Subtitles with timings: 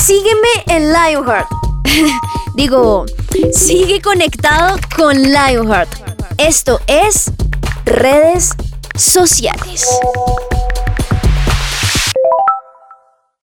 [0.00, 1.46] Sígueme en Lionheart.
[2.54, 3.04] Digo,
[3.52, 5.90] sigue conectado con Lionheart.
[6.38, 7.30] Esto es
[7.84, 8.52] redes
[8.96, 9.86] sociales.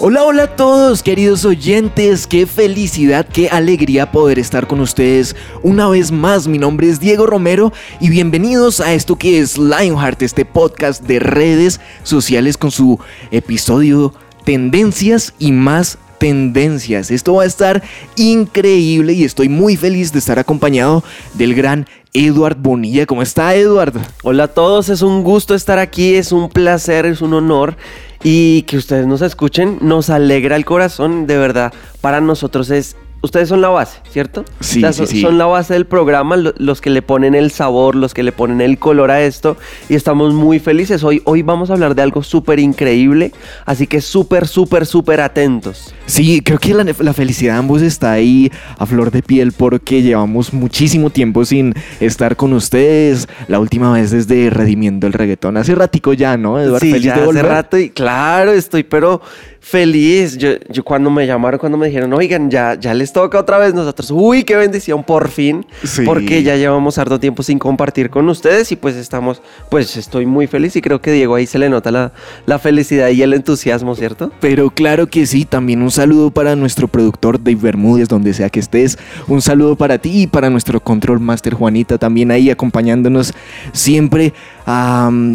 [0.00, 5.34] Hola, hola a todos queridos oyentes, qué felicidad, qué alegría poder estar con ustedes
[5.64, 6.46] una vez más.
[6.46, 11.18] Mi nombre es Diego Romero y bienvenidos a esto que es Lionheart, este podcast de
[11.18, 13.00] redes sociales con su
[13.32, 17.10] episodio Tendencias y más tendencias.
[17.10, 17.82] Esto va a estar
[18.14, 21.02] increíble y estoy muy feliz de estar acompañado
[21.34, 23.04] del gran Eduard Bonilla.
[23.04, 23.94] ¿Cómo está Eduard?
[24.22, 27.76] Hola a todos, es un gusto estar aquí, es un placer, es un honor
[28.22, 31.72] y que ustedes nos escuchen nos alegra el corazón, de verdad.
[32.00, 34.44] Para nosotros es ustedes son la base, ¿cierto?
[34.60, 35.22] Sí, sí, sí.
[35.22, 38.60] Son la base del programa, los que le ponen el sabor, los que le ponen
[38.60, 39.56] el color a esto.
[39.88, 41.02] Y estamos muy felices.
[41.04, 43.32] Hoy, hoy vamos a hablar de algo súper increíble.
[43.66, 45.94] Así que súper, súper, súper atentos.
[46.06, 50.02] Sí, creo que la, la, felicidad de ambos está ahí a flor de piel porque
[50.02, 53.28] llevamos muchísimo tiempo sin estar con ustedes.
[53.48, 55.56] La última vez desde Redimiendo el Reggaetón.
[55.56, 56.80] Hace ratico ya, ¿no, Eduardo?
[56.80, 59.20] Sí, ya hace rato y claro, estoy pero
[59.68, 60.38] feliz.
[60.38, 63.74] Yo, yo cuando me llamaron, cuando me dijeron, oigan, ya, ya les toca otra vez
[63.74, 64.10] nosotros.
[64.10, 65.66] Uy, qué bendición, por fin.
[66.04, 70.46] Porque ya llevamos harto tiempo sin compartir con ustedes y pues estamos, pues estoy muy
[70.46, 72.12] feliz y creo que Diego ahí se le nota la,
[72.46, 74.32] la felicidad y el entusiasmo, ¿cierto?
[74.40, 78.60] Pero claro que sí, también un saludo para nuestro productor Dave Bermúdez, donde sea que
[78.60, 78.98] estés.
[79.26, 83.34] Un saludo para ti y para nuestro control master Juanita, también ahí acompañándonos
[83.72, 84.32] siempre.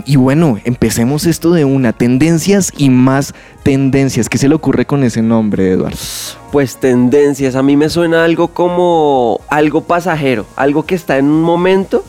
[0.05, 3.33] Y bueno, empecemos esto de una, tendencias y más
[3.63, 4.29] tendencias.
[4.29, 5.97] ¿Qué se le ocurre con ese nombre, Eduardo?
[6.51, 11.41] Pues tendencias, a mí me suena algo como algo pasajero, algo que está en un
[11.41, 12.03] momento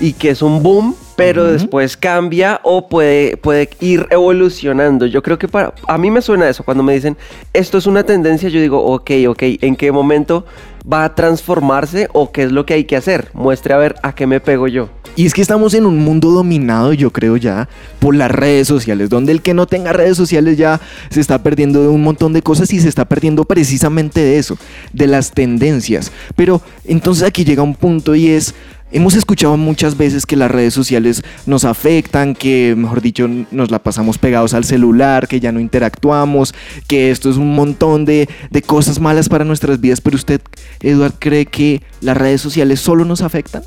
[0.00, 5.04] y que es un boom, pero después cambia o puede, puede ir evolucionando.
[5.04, 7.18] Yo creo que para a mí me suena eso cuando me dicen
[7.52, 10.46] esto es una tendencia, yo digo, ok, ok, ¿en qué momento
[10.90, 13.30] va a transformarse o qué es lo que hay que hacer?
[13.34, 14.88] Muestre a ver a qué me pego yo.
[15.14, 19.10] Y es que estamos en un mundo dominado, yo creo ya, por las redes sociales,
[19.10, 22.40] donde el que no tenga redes sociales ya se está perdiendo de un montón de
[22.40, 24.56] cosas y se está perdiendo precisamente de eso,
[24.94, 26.12] de las tendencias.
[26.34, 28.54] Pero entonces aquí llega un punto y es,
[28.94, 33.78] Hemos escuchado muchas veces que las redes sociales nos afectan, que mejor dicho nos la
[33.78, 36.54] pasamos pegados al celular, que ya no interactuamos,
[36.88, 38.28] que esto es un montón de,
[38.66, 40.42] cosas malas para nuestras vidas, pero usted,
[40.80, 43.62] Eduard, cree que las redes sociales solo nos afectan?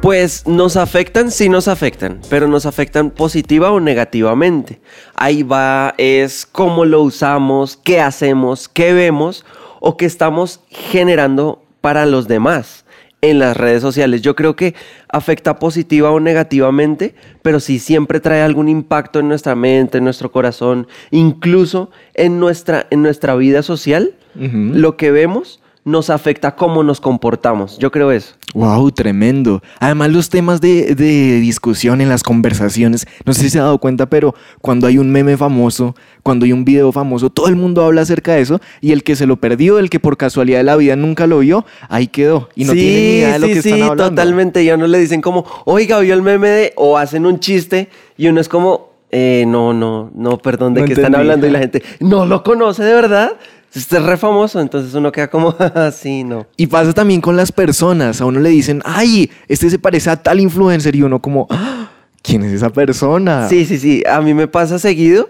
[0.00, 4.80] Pues nos afectan, sí nos afectan, pero nos afectan positiva o negativamente.
[5.16, 9.44] Ahí va, es cómo lo usamos, qué hacemos, qué vemos
[9.80, 12.84] o qué estamos generando para los demás
[13.20, 14.22] en las redes sociales.
[14.22, 14.74] Yo creo que
[15.08, 20.30] afecta positiva o negativamente, pero sí siempre trae algún impacto en nuestra mente, en nuestro
[20.30, 24.14] corazón, incluso en nuestra, en nuestra vida social.
[24.34, 27.76] Lo que vemos nos afecta cómo nos comportamos.
[27.78, 28.37] Yo creo eso.
[28.54, 29.62] Wow, tremendo.
[29.78, 30.94] Además, los temas de,
[31.40, 35.10] discusión en las conversaciones, no sé si se ha dado cuenta, pero cuando hay un
[35.10, 38.92] meme famoso, cuando hay un video famoso, todo el mundo habla acerca de eso y
[38.92, 41.66] el que se lo perdió, el que por casualidad de la vida nunca lo vio,
[41.88, 44.08] ahí quedó y no tiene ni idea de lo que están hablando.
[44.08, 44.64] totalmente.
[44.64, 48.28] Ya no le dicen como, oiga, vio el meme de, o hacen un chiste y
[48.28, 51.46] uno es como, eh, no, no, no, perdón, ¿de qué están hablando?
[51.46, 53.32] Y la gente, no lo conoce de verdad.
[53.74, 56.46] Este es re famoso, entonces uno queda como así, ¿no?
[56.56, 58.20] Y pasa también con las personas.
[58.20, 60.96] A uno le dicen, ay, este se parece a tal influencer.
[60.96, 61.90] Y uno como, ah,
[62.22, 63.48] ¿quién es esa persona?
[63.48, 64.02] Sí, sí, sí.
[64.10, 65.28] A mí me pasa seguido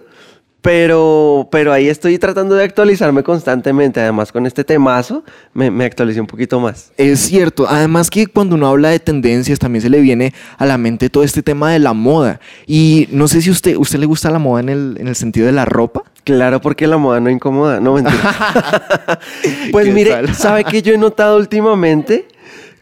[0.61, 4.00] pero, pero ahí estoy tratando de actualizarme constantemente.
[4.00, 5.25] Además, con este temazo
[5.55, 6.93] me, me actualicé un poquito más.
[6.96, 7.67] Es cierto.
[7.69, 11.23] Además que cuando uno habla de tendencias, también se le viene a la mente todo
[11.23, 12.41] este tema de la moda.
[12.67, 15.46] Y no sé si usted, usted le gusta la moda en el, en el sentido
[15.46, 16.02] de la ropa.
[16.29, 17.81] Claro, porque la moda no incomoda.
[17.81, 18.19] No, mentira.
[19.73, 22.29] pues mire, ¿sabe que yo he notado últimamente?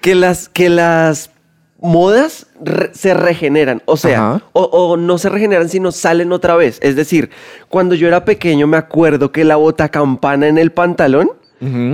[0.01, 1.31] Que las, que las
[1.79, 2.49] modas
[2.93, 6.81] se regeneran, o sea, o, no se regeneran, sino salen otra vez.
[6.83, 7.31] Es decir,
[7.69, 11.31] cuando yo era pequeño me acuerdo que la bota campana en el pantalón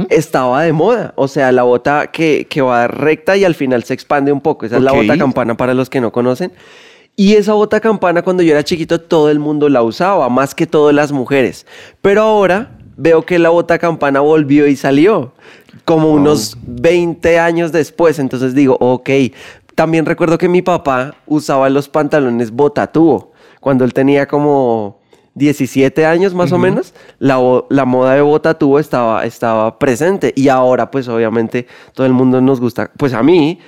[0.09, 1.13] estaba de moda.
[1.17, 4.65] O sea, la bota que, que, va recta y al final se expande un poco.
[4.65, 6.51] Esa es la bota campana para los que no conocen.
[7.14, 10.67] Y esa bota campana cuando yo era chiquito todo el mundo la usaba, más que
[10.67, 11.67] todas las mujeres.
[12.00, 15.32] Pero ahora veo que la bota campana volvió y salió,
[15.85, 18.19] como unos 20 años después.
[18.19, 19.11] Entonces digo, ok.
[19.75, 25.00] También recuerdo que mi papá usaba los pantalones botatubo cuando él tenía como
[25.35, 27.38] 17 años más o menos, la,
[27.70, 30.32] la moda de botatubo estaba, estaba presente.
[30.37, 32.91] Y ahora, pues obviamente, todo el mundo nos gusta.
[32.97, 33.61] Pues a mí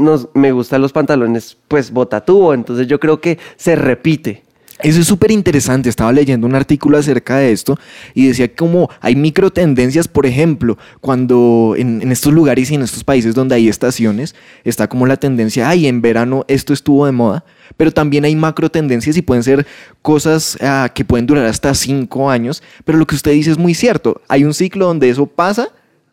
[0.00, 2.54] nos, me gustan los pantalones, pues botatubo.
[2.54, 4.42] Entonces yo creo que se repite.
[4.82, 5.88] Eso es súper interesante.
[5.88, 7.78] Estaba leyendo un artículo acerca de esto
[8.14, 12.82] y decía como hay micro tendencias, por ejemplo, cuando en, en estos lugares y en
[12.82, 17.12] estos países donde hay estaciones, está como la tendencia, ay, en verano esto estuvo de
[17.12, 17.44] moda,
[17.76, 19.66] pero también hay macro tendencias y pueden ser
[20.02, 23.74] cosas ah, que pueden durar hasta cinco años, pero lo que usted dice es muy
[23.74, 24.22] cierto.
[24.28, 25.68] Hay un ciclo donde eso pasa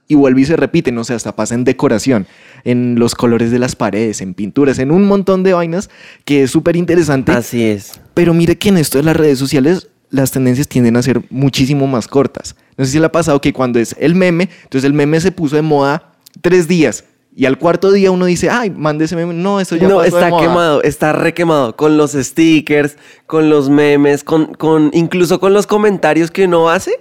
[0.07, 2.27] y vuelve y se repite, no sé, hasta pasa en decoración,
[2.63, 5.89] en los colores de las paredes, en pinturas, en un montón de vainas
[6.25, 7.31] que es súper interesante.
[7.31, 8.00] Así es.
[8.13, 11.88] Pero mire que en esto de las redes sociales las tendencias tienden a ser muchísimo
[11.88, 12.56] más cortas.
[12.77, 15.31] No sé si le ha pasado que cuando es el meme, entonces el meme se
[15.31, 17.04] puso de moda tres días
[17.38, 19.31] y al cuarto día uno dice, ay, mande ese meme.
[19.31, 20.42] No, eso ya no, pasó de está moda.
[20.42, 26.31] quemado, está requemado con los stickers, con los memes, con, con incluso con los comentarios
[26.31, 27.00] que uno hace.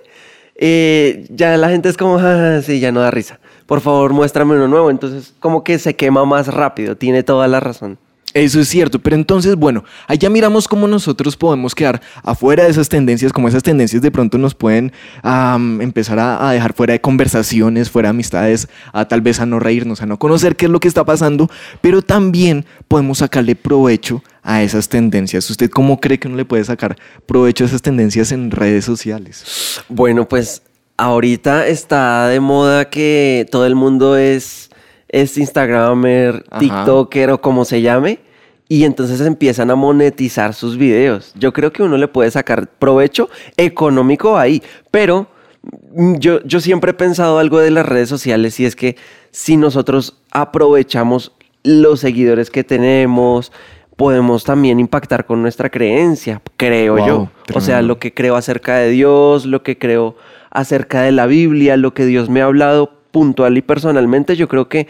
[0.58, 3.38] Eh, ya la gente es como, ah, sí, ya no da risa.
[3.66, 4.90] Por favor, muéstrame uno nuevo.
[4.90, 6.96] Entonces, como que se quema más rápido.
[6.96, 7.98] Tiene toda la razón.
[8.36, 12.90] Eso es cierto, pero entonces, bueno, allá miramos cómo nosotros podemos quedar afuera de esas
[12.90, 14.92] tendencias, como esas tendencias de pronto nos pueden
[15.80, 19.58] empezar a, a dejar fuera de conversaciones, fuera de amistades, a tal vez a no
[19.58, 21.48] reírnos, a no conocer qué es lo que está pasando,
[21.80, 25.48] pero también podemos sacarle provecho a esas tendencias.
[25.48, 26.94] ¿Usted cómo cree que uno le puede sacar
[27.24, 29.80] provecho a esas tendencias en redes sociales?
[29.88, 30.60] Bueno, pues
[30.98, 34.68] ahorita está de moda que todo el mundo es,
[35.08, 36.60] es Instagramer, Ajá.
[36.60, 38.25] TikToker o como se llame.
[38.68, 41.32] Y entonces empiezan a monetizar sus videos.
[41.36, 44.62] Yo creo que uno le puede sacar provecho económico ahí.
[44.90, 45.28] Pero
[45.94, 48.96] mm, yo, yo siempre he pensado algo de las redes sociales y es que
[49.30, 51.32] si nosotros aprovechamos
[51.62, 53.52] los seguidores que tenemos,
[53.96, 57.30] podemos también impactar con nuestra creencia, creo Wow, yo.
[57.54, 60.16] O sea, lo que creo acerca de Dios, lo que creo
[60.50, 64.68] acerca de la Biblia, lo que Dios me ha hablado puntual y personalmente, yo creo
[64.68, 64.86] que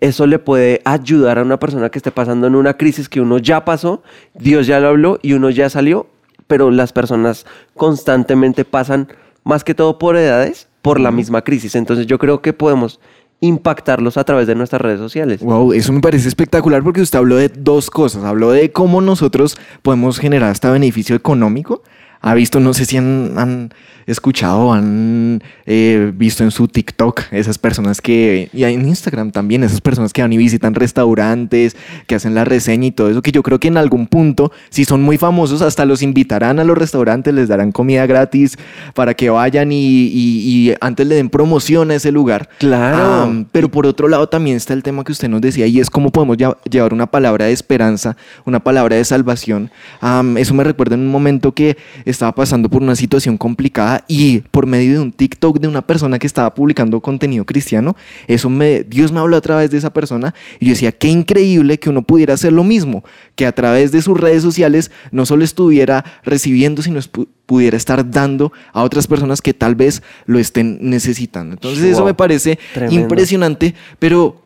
[0.00, 3.38] eso le puede ayudar a una persona que esté pasando en una crisis que uno
[3.38, 4.02] ya pasó,
[4.34, 6.06] Dios ya lo habló y uno ya salió,
[6.46, 9.08] pero las personas constantemente pasan
[9.44, 11.74] más que todo por edades, por la misma crisis.
[11.74, 13.00] Entonces yo creo que podemos
[13.40, 15.40] impactarlos a través de nuestras redes sociales.
[15.42, 18.24] Wow, eso me parece espectacular porque usted habló de dos cosas.
[18.24, 21.82] Habló de cómo nosotros podemos generar hasta beneficio económico.
[22.20, 23.70] Ha visto, no sé si han, han
[24.06, 29.80] escuchado, han eh, visto en su TikTok esas personas que, y en Instagram también, esas
[29.80, 31.76] personas que van y visitan restaurantes,
[32.06, 34.84] que hacen la reseña y todo eso, que yo creo que en algún punto, si
[34.84, 38.56] son muy famosos, hasta los invitarán a los restaurantes, les darán comida gratis
[38.94, 42.48] para que vayan y, y- y antes le den promoción a ese lugar.
[42.58, 43.22] Claro.
[43.24, 45.90] Am, pero por otro lado también está el tema que usted nos decía y es
[45.90, 46.36] cómo podemos
[46.70, 49.70] llevar una palabra de esperanza, una palabra de salvación.
[50.00, 51.76] Am, eso me recuerda en un momento que
[52.10, 56.18] estaba pasando por una situación complicada y por medio de un TikTok de una persona
[56.18, 57.96] que estaba publicando contenido cristiano,
[58.26, 61.78] eso me, Dios me habló a través de esa persona y yo decía, qué increíble
[61.78, 63.04] que uno pudiera hacer lo mismo,
[63.36, 68.10] que a través de sus redes sociales no solo estuviera recibiendo, sino pu- pudiera estar
[68.10, 71.54] dando a otras personas que tal vez lo estén necesitando.
[71.54, 73.00] Entonces eso me parece Tremendo.
[73.02, 74.42] impresionante, pero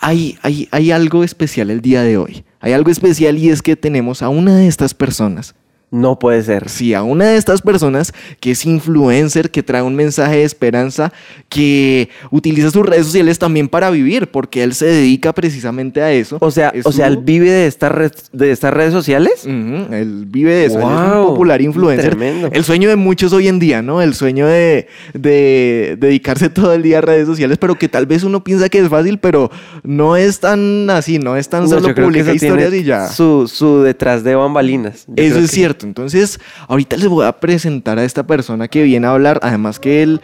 [0.00, 2.44] hay, hay, hay algo especial el día de hoy.
[2.60, 5.54] Hay algo especial y es que tenemos a una de estas personas.
[5.92, 6.68] No puede ser.
[6.68, 11.12] Sí, a una de estas personas que es influencer, que trae un mensaje de esperanza,
[11.48, 16.38] que utiliza sus redes sociales también para vivir, porque él se dedica precisamente a eso.
[16.40, 19.44] O sea, Es o sea, él vive de estas de estas redes sociales.
[19.44, 22.10] Ujú, él vive de eso, él es Wow, un popular influencer.
[22.10, 22.48] tremendo.
[22.52, 24.00] El sueño de muchos hoy en día, ¿no?
[24.00, 28.22] El sueño de, de dedicarse todo el día a redes sociales, pero que tal vez
[28.22, 29.50] uno piensa que es fácil, pero
[29.82, 32.54] no es tan así, no es tan No, solo yo creo que publica eso tiene
[32.62, 33.08] historias y ya.
[33.08, 35.04] Su, su detrás de bambalinas.
[35.08, 35.56] Yo Eso es que-
[35.86, 39.40] Entonces, ahorita les voy a presentar a esta persona que viene a hablar.
[39.42, 40.20] Además que él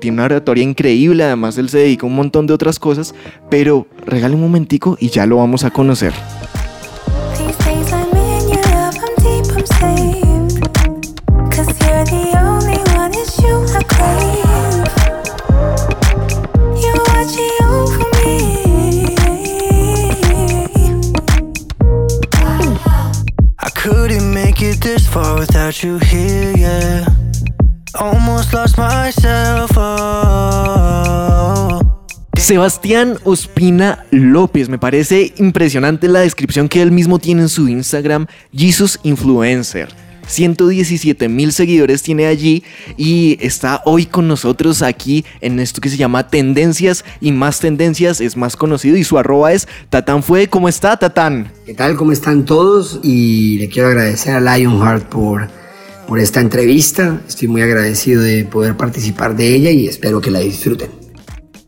[0.00, 1.24] tiene una oratoria increíble.
[1.24, 3.14] Además, él se dedica a un montón de otras cosas.
[3.48, 6.12] Pero regale un momentico y ya lo vamos a conocer.
[25.10, 27.04] Far without you here, yeah.
[27.98, 31.00] Almost lost myself, oh.
[32.36, 38.26] Sebastián Ospina López, me parece impresionante la descripción que él mismo tiene en su Instagram,
[38.52, 39.88] Jesus Influencer.
[40.30, 42.62] 117 mil seguidores tiene allí
[42.96, 48.20] y está hoy con nosotros aquí en esto que se llama Tendencias y más tendencias,
[48.20, 50.48] es más conocido y su arroba es Tatán Fue.
[50.48, 51.52] ¿Cómo está Tatán?
[51.66, 51.96] ¿Qué tal?
[51.96, 53.00] ¿Cómo están todos?
[53.02, 55.48] Y le quiero agradecer a Lionheart por,
[56.06, 57.20] por esta entrevista.
[57.28, 61.00] Estoy muy agradecido de poder participar de ella y espero que la disfruten.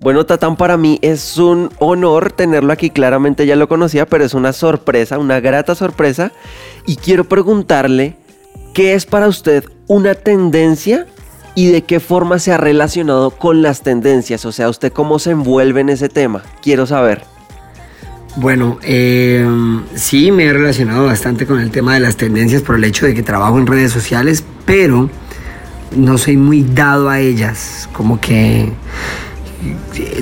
[0.02, 2.90] Bueno, Tatán, para mí es un honor tenerlo aquí.
[2.90, 6.32] Claramente ya lo conocía, pero es una sorpresa, una grata sorpresa.
[6.86, 8.16] Y quiero preguntarle,
[8.72, 11.06] ¿qué es para usted una tendencia
[11.54, 14.44] y de qué forma se ha relacionado con las tendencias?
[14.44, 16.42] O sea, ¿usted cómo se envuelve en ese tema?
[16.62, 17.24] Quiero saber.
[18.36, 19.46] Bueno, eh,
[19.94, 23.14] sí, me he relacionado bastante con el tema de las tendencias por el hecho de
[23.14, 25.10] que trabajo en redes sociales, pero
[25.94, 27.90] no soy muy dado a ellas.
[27.92, 28.72] Como que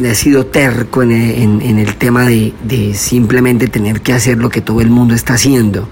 [0.03, 4.91] he sido terco en, el tema de simplemente tener que hacer lo que todo el
[4.91, 5.89] mundo está haciendo.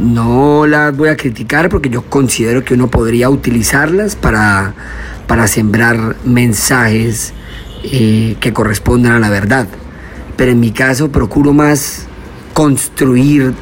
[0.00, 4.72] No las voy a criticar porque yo considero que uno podría utilizarlas para,
[5.26, 7.34] para sembrar mensajes
[7.84, 9.68] eh, que correspondan a la verdad.
[10.36, 12.06] Pero en mi caso procuro más
[12.54, 13.52] construir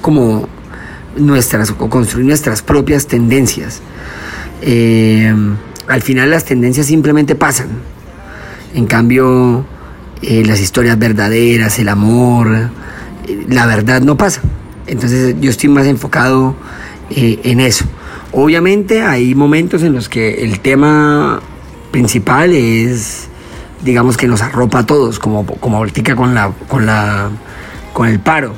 [0.00, 0.48] como
[1.16, 3.82] nuestras o construir nuestras propias tendencias.
[4.62, 5.34] Eh,
[5.88, 7.68] al final las tendencias simplemente pasan.
[8.74, 9.66] En cambio,
[10.22, 12.70] eh, las historias verdaderas, el amor,
[13.48, 14.40] la verdad no pasa.
[14.86, 16.54] Entonces yo estoy más enfocado
[17.10, 17.84] eh, en eso.
[18.32, 21.40] Obviamente hay momentos en los que el tema
[21.90, 23.28] principal es,
[23.82, 27.30] digamos que nos arropa a todos, como, como ahorita con, la, con, la,
[27.92, 28.54] con el paro.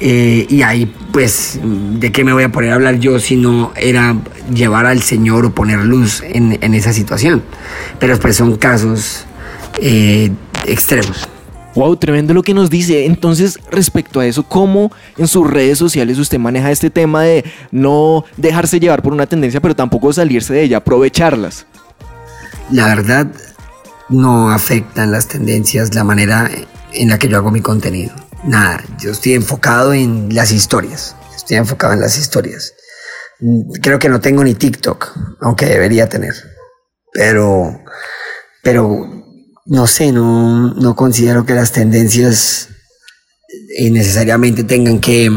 [0.00, 3.72] Eh, y ahí, pues, ¿de qué me voy a poner a hablar yo si no
[3.76, 4.16] era
[4.52, 7.42] llevar al Señor o poner luz en, esa situación?
[7.98, 9.24] Pero pues son casos
[9.80, 10.30] eh,
[10.66, 11.28] extremos.
[11.74, 13.04] Wow, tremendo lo que nos dice.
[13.04, 18.24] Entonces, respecto a eso, ¿cómo en sus redes sociales usted maneja este tema de no
[18.36, 21.66] dejarse llevar por una tendencia, pero tampoco salirse de ella, aprovecharlas?
[22.70, 23.26] La verdad,
[24.08, 26.50] no afectan las tendencias la manera
[26.92, 28.14] en la que yo hago mi contenido.
[28.44, 31.16] Nada, yo estoy enfocado en las historias.
[31.34, 32.74] Estoy enfocado en las historias.
[33.82, 36.34] Creo que no tengo ni TikTok, aunque debería tener.
[37.12, 37.80] Pero,
[38.62, 39.23] pero,
[39.66, 42.68] no sé, no, no considero que las tendencias
[43.78, 45.30] eh, necesariamente tengan que,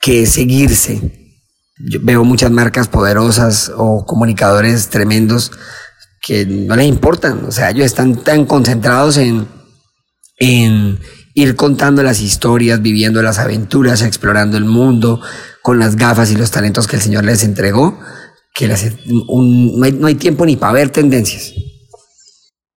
[0.00, 1.00] que seguirse.
[1.90, 5.50] Yo veo muchas marcas poderosas o comunicadores tremendos
[6.22, 7.44] que no les importan.
[7.46, 9.48] O sea, ellos están tan concentrados en,
[10.38, 11.00] en
[11.34, 15.20] ir contando las historias, viviendo las aventuras, explorando el mundo
[15.62, 17.98] con las gafas y los talentos que el Señor les entregó,
[18.54, 18.84] que las-
[19.28, 21.52] un- no, hay, no hay tiempo ni para ver tendencias.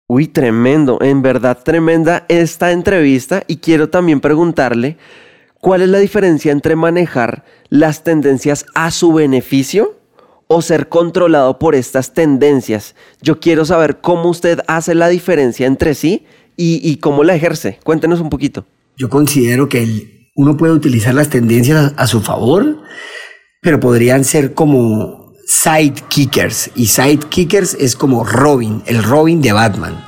[0.08, 4.98] Uy, tremendo, en verdad tremenda esta entrevista y quiero también preguntarle
[5.60, 9.98] cuál es la diferencia entre manejar las tendencias a su beneficio
[10.46, 12.94] o ser controlado por estas tendencias.
[13.24, 17.80] Yo quiero saber cómo usted hace la diferencia entre sí y, cómo la ejerce.
[17.84, 18.64] Cuéntenos un poquito.
[18.96, 22.84] Yo considero que uno puede utilizar las tendencias a su favor,
[23.60, 26.72] pero podrían ser como sidekickers.
[26.76, 30.04] Y sidekickers es como Robin, el Robin de Batman.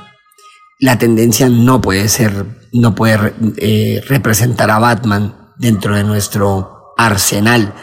[0.80, 7.74] La tendencia no puede ser, no puede eh, representar a Batman dentro de nuestro arsenal.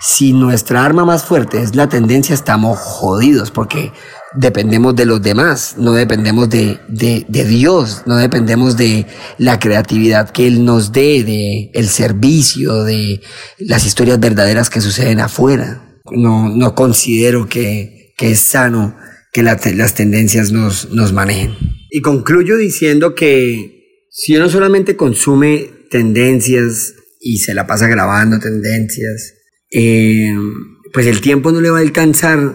[0.00, 3.92] Si nuestra arma más fuerte es la tendencia, estamos jodidos porque
[4.34, 9.06] dependemos de los demás, no dependemos de, de- de Dios, no dependemos de
[9.38, 13.20] la creatividad que Él nos dé, de el servicio, de
[13.58, 15.87] las historias verdaderas que suceden afuera.
[16.12, 18.96] No, no considero que, que es sano
[19.32, 21.54] que las tendencias nos, nos manejen.
[21.90, 29.34] Y concluyo diciendo que si uno solamente consume tendencias y se la pasa grabando tendencias,
[29.70, 30.34] eh,
[30.92, 32.54] pues el tiempo no le va a alcanzar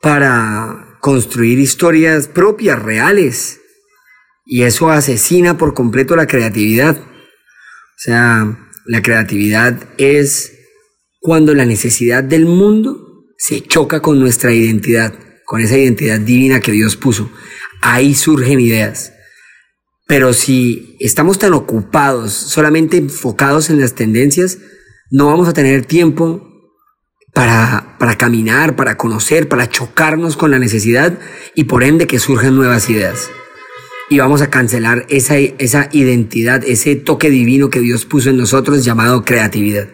[0.00, 3.60] para construir historias propias, reales.
[4.44, 6.96] Y eso asesina por completo la creatividad.
[6.98, 10.55] O sea, la creatividad es
[11.20, 16.72] cuando la necesidad del mundo se choca con nuestra identidad, con esa identidad divina que
[16.72, 17.30] Dios puso.
[17.82, 19.12] Ahí surgen ideas.
[20.06, 24.58] Pero si estamos tan ocupados, solamente enfocados en las tendencias,
[25.10, 26.46] no vamos a tener tiempo
[27.34, 31.18] para, para caminar, para conocer, para chocarnos con la necesidad
[31.54, 33.28] y por ende que surjan nuevas ideas.
[34.08, 38.84] Y vamos a cancelar esa, esa identidad, ese toque divino que Dios puso en nosotros
[38.84, 39.88] llamado creatividad.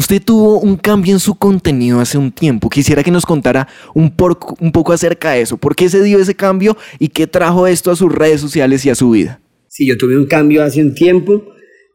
[0.00, 2.70] Usted tuvo un cambio en su contenido hace un tiempo.
[2.70, 5.58] Quisiera que nos contara un, poco acerca de eso.
[5.58, 8.88] ¿Por qué se dio ese cambio y qué trajo esto a sus redes sociales y
[8.88, 9.42] a su vida?
[9.68, 11.44] Sí, yo tuve un cambio hace un tiempo.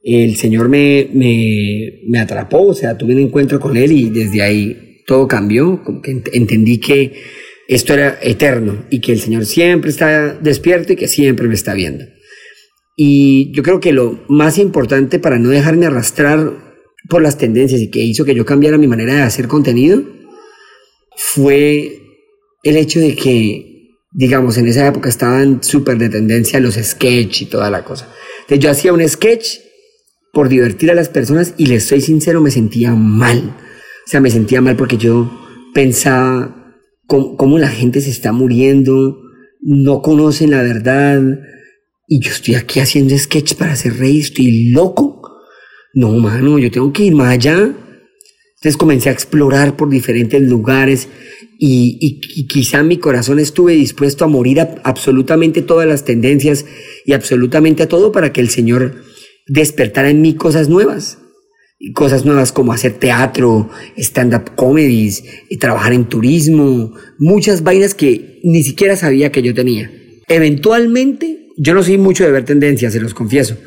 [0.04, 5.02] El Señor me, me, atrapó, o sea, tuve un encuentro con Él y desde ahí
[5.08, 5.82] todo cambió.
[5.84, 7.12] Como que ent- entendí que
[7.68, 11.74] esto era eterno y que el Señor siempre está despierto y que siempre me está
[11.74, 12.06] viendo.
[12.96, 16.64] Y yo creo que lo más importante para no dejarme arrastrar
[17.10, 20.04] por las tendencias y que hizo que yo cambiara mi manera de hacer contenido
[21.16, 22.02] fue
[22.64, 27.46] el hecho de que, digamos, en esa época estaban súper de tendencia los sketch y
[27.46, 28.12] toda la cosa.
[28.42, 29.60] Entonces yo hacía un sketch
[30.34, 33.56] por divertir a las personas y les soy sincero, me sentía mal.
[34.06, 35.32] O sea, me sentía mal porque yo
[35.74, 36.76] pensaba
[37.08, 39.18] cómo, la gente se está muriendo,
[39.62, 41.22] no conocen la verdad
[42.08, 45.14] y yo estoy aquí haciendo sketch para hacer reír, estoy loco.
[45.96, 47.56] No, mano, yo tengo que ir más allá.
[47.58, 51.08] Entonces comencé a explorar por diferentes lugares
[51.58, 56.66] y, y- quizá mi corazón estuve dispuesto a morir a absolutamente todas las tendencias
[57.06, 59.02] y absolutamente a todo para que el Señor
[59.48, 61.20] despertara en mí cosas nuevas.
[61.78, 68.40] Y cosas nuevas como hacer teatro, stand-up comedies, y trabajar en turismo, muchas vainas que
[68.44, 69.92] ni siquiera sabía que yo tenía.
[70.28, 73.58] Eventualmente, yo no soy mucho de ver tendencias, se los confieso,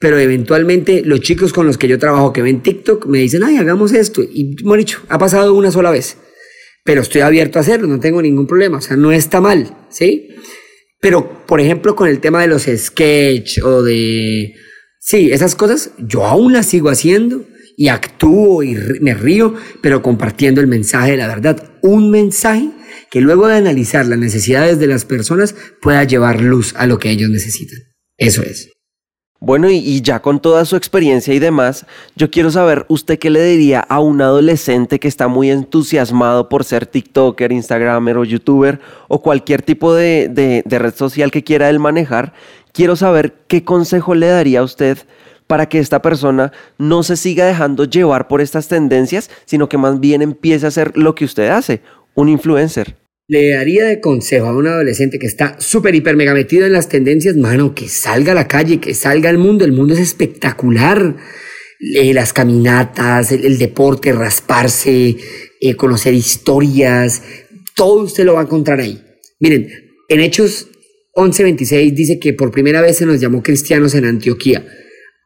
[0.00, 3.56] pero eventualmente los chicos con los que yo trabajo que ven TikTok me dicen, ay,
[3.56, 4.22] hagamos esto.
[4.22, 6.16] Y bueno, dicho, ha pasado una sola vez,
[6.84, 10.28] pero estoy abierto a hacerlo, no tengo ningún problema, o sea, no está mal, ¿sí?
[11.00, 14.54] Pero, por ejemplo, con el tema de los sketch o de...
[15.00, 20.60] Sí, esas cosas yo aún las sigo haciendo y actúo y me río, pero compartiendo
[20.60, 21.78] el mensaje de la verdad.
[21.82, 22.70] Un mensaje
[23.10, 27.10] que luego de analizar las necesidades de las personas pueda llevar luz a lo que
[27.10, 27.78] ellos necesitan.
[28.16, 28.70] Eso es.
[29.40, 33.40] Bueno, y, ya con toda su experiencia y demás, yo quiero saber, ¿usted qué le
[33.44, 39.22] diría a un adolescente que está muy entusiasmado por ser TikToker, Instagramer o YouTuber o
[39.22, 42.32] cualquier tipo de, de- de red social que quiera él manejar?
[42.72, 44.98] Quiero saber qué consejo le daría a usted
[45.46, 50.00] para que esta persona no se siga dejando llevar por estas tendencias, sino que más
[50.00, 51.80] bien empiece a hacer lo que usted hace,
[52.14, 52.96] un influencer.
[53.30, 56.88] Le daría de consejo a un adolescente que está súper, hiper, mega metido en las
[56.88, 59.66] tendencias, mano, que salga a la calle, que salga al mundo.
[59.66, 61.14] El mundo es espectacular.
[61.94, 65.16] Eh, las caminatas, el, deporte, rasparse,
[65.60, 67.22] eh, conocer historias,
[67.76, 69.00] todo usted lo va a encontrar ahí.
[69.38, 69.68] Miren,
[70.08, 70.68] en Hechos
[71.14, 74.66] 11:26 dice que por primera vez se nos llamó cristianos en Antioquía.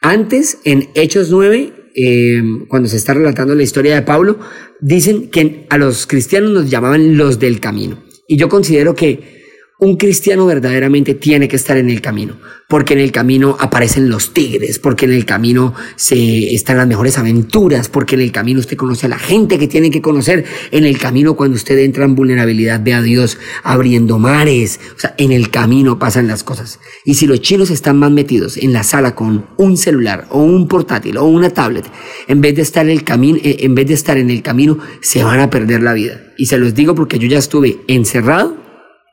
[0.00, 4.38] Antes, en Hechos 9, eh, cuando se está relatando la historia de Pablo,
[4.80, 8.02] dicen que a los cristianos nos llamaban los del camino.
[8.26, 9.41] Y yo considero que
[9.82, 12.36] un cristiano verdaderamente tiene que estar en el camino,
[12.68, 17.18] porque en el camino aparecen los tigres, porque en el camino se están las mejores
[17.18, 20.84] aventuras, porque en el camino usted conoce a la gente que tiene que conocer, en
[20.84, 25.32] el camino cuando usted entra en vulnerabilidad ve a Dios abriendo mares, o sea, en
[25.32, 26.78] el camino pasan las cosas.
[27.04, 30.68] Y si los chinos están más metidos en la sala con un celular o un
[30.68, 31.86] portátil o una tablet,
[32.28, 35.24] en vez de estar en el camino, en vez de estar en el camino, se
[35.24, 36.20] van a perder la vida.
[36.38, 38.62] Y se los digo porque yo ya estuve encerrado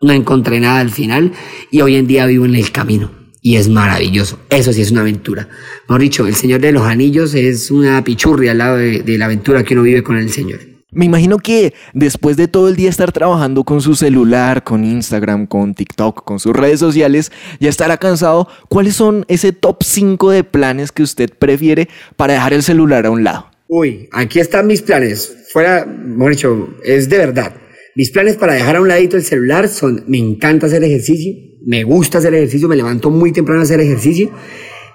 [0.02, 1.34] no encontré nada al final
[1.72, 3.12] y hoy en día vivo en el camino.
[3.42, 4.40] Y es maravilloso.
[4.50, 5.48] Eso sí es una aventura.
[5.88, 9.26] Mejor dicho, el Señor de los Anillos es una pichurria al lado de, de la
[9.26, 10.60] aventura que uno vive con el Señor.
[10.92, 15.46] Me imagino que después de todo el día estar trabajando con su celular, con Instagram,
[15.46, 18.48] con TikTok, con sus redes sociales, ya estará cansado.
[18.70, 23.12] ¿Cuáles son ese top 5 de planes que usted prefiere para dejar el celular a
[23.12, 23.52] un lado?
[23.68, 25.32] Uy, aquí están mis planes.
[25.54, 27.54] Fuera, mejor dicho, es de verdad.
[27.96, 31.34] Mis planes para dejar a un ladito el celular son, me encanta hacer ejercicio,
[31.66, 34.32] me gusta hacer ejercicio, me levanto muy temprano a hacer ejercicio.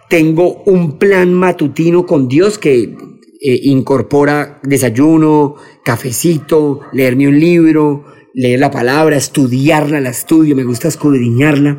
[0.09, 2.95] Tengo un plan matutino con Dios que
[3.41, 10.89] eh, incorpora desayuno, cafecito, leerme un libro, leer la palabra, estudiarla, la estudio, me gusta
[10.89, 11.79] escudriñarla.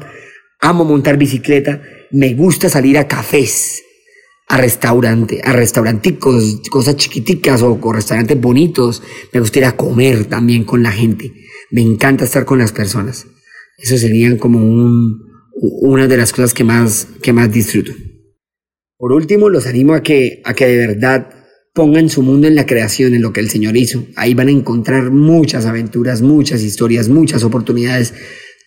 [0.59, 3.83] Amo montar bicicleta, me gusta salir a cafés,
[4.47, 9.01] a restaurante, a restauranticos, cosas chiquiticas o con restaurantes bonitos.
[9.33, 11.33] Me gusta ir a comer también con la gente.
[11.71, 13.25] Me encanta estar con las personas.
[13.77, 15.21] Eso serían como un,
[15.81, 17.91] una de las cosas que más, que más disfruto.
[18.97, 21.29] Por último, los animo a que, a que de verdad
[21.73, 24.05] pongan su mundo en la creación, en lo que el Señor hizo.
[24.15, 28.13] Ahí van a encontrar muchas aventuras, muchas historias, muchas oportunidades.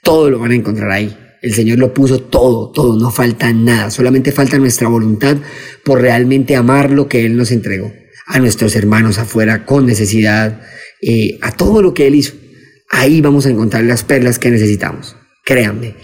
[0.02, 1.16] Todo lo van a encontrar ahí.
[1.42, 3.90] El Señor lo puso todo, todo, no falta nada.
[3.90, 5.36] Solamente falta nuestra voluntad
[5.84, 7.92] por realmente amar lo que Él nos entregó.
[8.26, 10.60] A nuestros hermanos afuera con necesidad,
[11.00, 12.34] eh, a todo lo que Él hizo.
[12.90, 15.16] Ahí vamos a encontrar las perlas que necesitamos.
[15.44, 15.94] Créanme.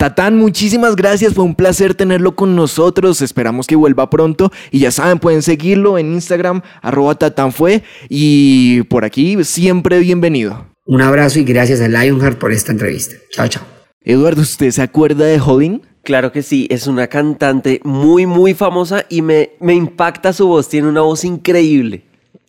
[0.00, 4.90] Tatán, muchísimas gracias, fue un placer tenerlo con nosotros, esperamos que vuelva pronto y ya
[4.90, 10.74] saben, pueden seguirlo en Instagram, arroba tatanfue y por aquí siempre bienvenido.
[10.86, 13.16] Un abrazo y gracias a Lionheart por esta entrevista.
[13.30, 13.79] Chao, chao.
[14.04, 15.82] Eduardo, ¿usted se acuerda de Holling?
[16.02, 20.68] Claro que sí, es una cantante muy, muy famosa y me, me impacta su voz,
[20.68, 22.04] tiene una voz increíble.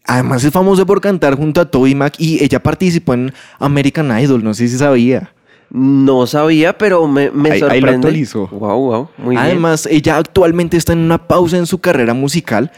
[0.06, 4.44] Además es famoso por cantar junto a Toby Mac y ella participó en American Idol,
[4.44, 5.34] no sé si sabía.
[5.70, 8.48] No sabía, pero me, me Ahí- ahí lo actualizó.
[8.48, 9.46] Wow, wow, muy bien.
[9.46, 12.72] Además, ella actualmente está en una pausa en su carrera musical,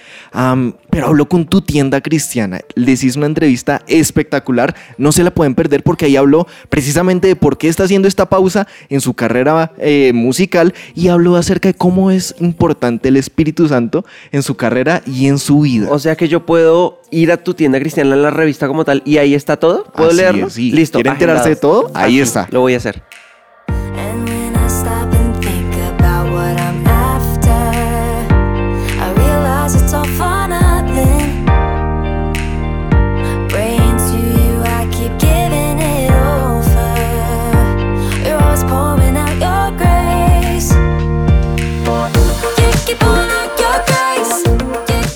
[0.94, 2.62] pero habló con tu tienda cristiana.
[2.76, 7.36] Les hizo una entrevista espectacular, no se la pueden perder porque ahí habló precisamente de
[7.36, 11.74] por qué está haciendo esta pausa en su carrera eh, musical y habló acerca de
[11.74, 15.88] cómo es importante el Espíritu Santo en su carrera y en su vida.
[15.90, 19.02] O sea que yo puedo ir a tu tienda cristiana en la revista como tal
[19.06, 19.86] y ahí está todo.
[19.96, 20.48] ¿Puedo Así leerlo?
[20.48, 20.72] es, sí.
[20.72, 20.98] Listo.
[20.98, 21.92] ¿Quiere enterarse de todo?
[21.94, 22.48] Ahí está.
[22.52, 23.04] Lo voy a hacer.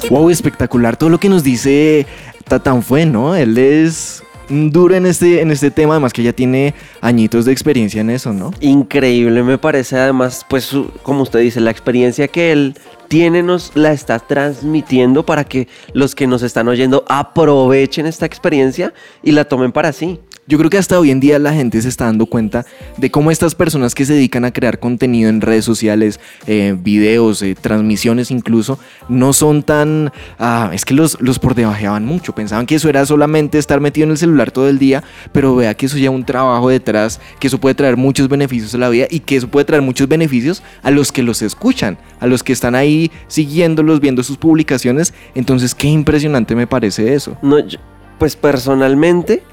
[0.09, 2.05] Wow, espectacular todo lo que nos dice
[2.47, 3.35] Tatán fue, ¿no?
[3.35, 7.99] Él es duro en este, en este tema, además que ya tiene añitos de experiencia
[7.99, 8.51] en eso, ¿no?
[8.61, 12.75] Increíble, me parece además, pues su- como usted dice, la experiencia que él
[13.09, 18.93] tiene nos la está transmitiendo para que los que nos están oyendo aprovechen esta experiencia
[19.23, 20.19] y la tomen para sí.
[20.49, 23.31] Yo creo que hasta hoy en día la gente se está dando cuenta de cómo
[23.31, 28.31] estas personas que se dedican a crear contenido en redes sociales, eh, videos, eh, transmisiones
[28.31, 28.79] incluso,
[29.10, 30.13] no son tan...
[30.39, 34.05] ah, es que los, los por debajeaban mucho, pensaban que eso era solamente estar metido
[34.05, 37.47] en el celular todo el día, pero vea que eso lleva un trabajo detrás, que
[37.47, 40.63] eso puede traer muchos beneficios a la vida y que eso puede traer muchos beneficios
[40.81, 45.13] a los que los escuchan, a los que están ahí siguiéndolos, viendo sus publicaciones.
[45.36, 47.38] Entonces, qué impresionante me parece eso.
[47.41, 47.79] No, yo-
[48.17, 49.43] pues personalmente,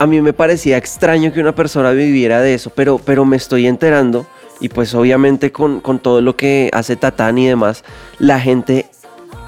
[0.00, 3.66] a mí me parecía extraño que una persona viviera de eso, pero, pero me estoy
[3.66, 4.26] enterando
[4.58, 7.84] y pues obviamente con, con todo lo que hace Tatán y demás,
[8.18, 8.86] la gente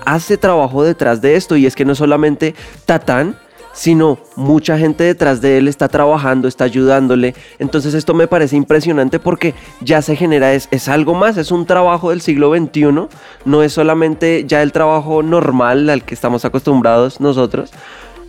[0.05, 3.39] hace trabajo detrás de esto y es que no solamente Tatán,
[3.73, 7.35] sino mucha gente detrás de él está trabajando, está ayudándole.
[7.59, 11.65] Entonces esto me parece impresionante porque ya se genera, es, es algo más, es un
[11.65, 13.09] trabajo del siglo XXI,
[13.47, 17.73] no es solamente ya el trabajo normal al que estamos acostumbrados nosotros,